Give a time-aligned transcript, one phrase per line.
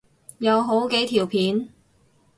[0.39, 1.69] 有好幾條片